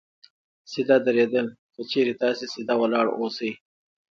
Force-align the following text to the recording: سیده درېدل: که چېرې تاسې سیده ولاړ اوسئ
سیده 0.71 0.97
درېدل: 1.05 1.47
که 1.73 1.81
چېرې 1.91 2.13
تاسې 2.21 2.45
سیده 2.53 2.75
ولاړ 2.79 3.07
اوسئ 3.19 3.51